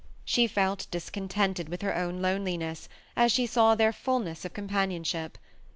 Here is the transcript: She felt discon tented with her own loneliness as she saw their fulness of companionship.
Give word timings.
She 0.25 0.47
felt 0.47 0.87
discon 0.91 1.29
tented 1.29 1.69
with 1.69 1.83
her 1.83 1.95
own 1.95 2.23
loneliness 2.23 2.89
as 3.15 3.31
she 3.31 3.45
saw 3.45 3.75
their 3.75 3.93
fulness 3.93 4.43
of 4.45 4.51
companionship. 4.51 5.37